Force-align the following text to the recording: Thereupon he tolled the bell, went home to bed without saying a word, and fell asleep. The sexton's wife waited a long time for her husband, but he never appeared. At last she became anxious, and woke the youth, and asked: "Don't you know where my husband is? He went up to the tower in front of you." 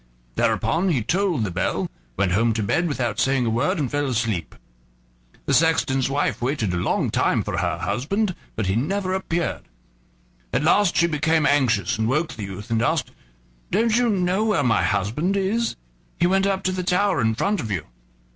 Thereupon 0.33 0.89
he 0.89 1.03
tolled 1.03 1.43
the 1.43 1.51
bell, 1.51 1.87
went 2.17 2.31
home 2.31 2.53
to 2.53 2.63
bed 2.63 2.87
without 2.87 3.19
saying 3.19 3.45
a 3.45 3.51
word, 3.51 3.77
and 3.77 3.91
fell 3.91 4.07
asleep. 4.07 4.55
The 5.45 5.53
sexton's 5.53 6.09
wife 6.09 6.41
waited 6.41 6.73
a 6.73 6.77
long 6.77 7.11
time 7.11 7.43
for 7.43 7.57
her 7.59 7.77
husband, 7.77 8.33
but 8.55 8.65
he 8.65 8.75
never 8.75 9.13
appeared. 9.13 9.61
At 10.53 10.63
last 10.63 10.95
she 10.97 11.05
became 11.05 11.45
anxious, 11.45 11.99
and 11.99 12.09
woke 12.09 12.33
the 12.33 12.41
youth, 12.45 12.71
and 12.71 12.81
asked: 12.81 13.11
"Don't 13.69 13.95
you 13.95 14.09
know 14.09 14.43
where 14.45 14.63
my 14.63 14.81
husband 14.81 15.37
is? 15.37 15.75
He 16.19 16.25
went 16.25 16.47
up 16.47 16.63
to 16.63 16.71
the 16.71 16.81
tower 16.81 17.21
in 17.21 17.35
front 17.35 17.59
of 17.59 17.69
you." 17.69 17.85